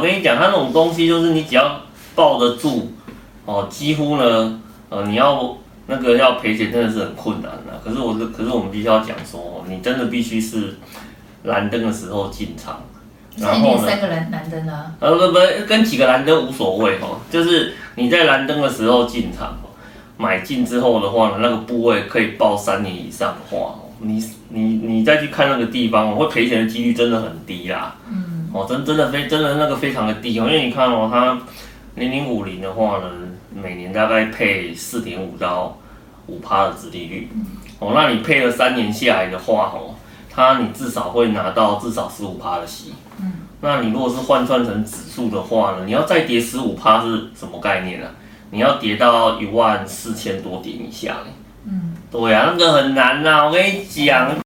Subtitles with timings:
[0.00, 1.78] 我跟你讲，它那种东西就是你只要
[2.14, 2.90] 抱得住，
[3.44, 5.54] 哦，几乎呢，呃，你要
[5.86, 7.78] 那个要赔钱真的是很困难的。
[7.84, 10.74] 可是我是，可是我们必须要讲说，你真的必须是
[11.42, 12.82] 蓝灯的时候进场。
[13.36, 14.90] 然后呢，三个蓝蓝灯啊？
[15.00, 19.58] 呃不不，跟几个蓝灯无所谓哦，就是你在蓝灯的时候进场，
[20.16, 27.96] 买进之后的话呢，那个部位可以抱三年以上的话，你你你再去看那个地方，会赔钱的几率真的很低啦。
[28.10, 28.29] 嗯。
[28.52, 31.38] 哦，真真的非真的那个非常的低哦，因为你看哦，它
[31.94, 33.10] 零零五零的话呢，
[33.54, 35.78] 每年大概配四点五到
[36.26, 37.28] 五趴的殖利率。
[37.78, 39.94] 哦，那你配了三年下来的话哦。
[40.32, 48.06] 它你至少会拿到至少十五趴的息，嗯，那你如果是换算成指数的话呢，你要再跌十五趴是什么概念呢？
[48.52, 51.16] 你要跌到一万四千多点以下，
[51.66, 54.30] 嗯，对啊，那个很难呐，我跟你讲。